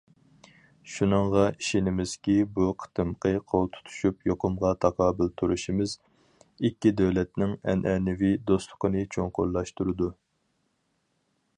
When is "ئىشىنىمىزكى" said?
1.49-2.37